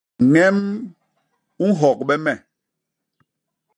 [0.31, 0.59] ññem
[1.65, 2.33] u nhogbe me.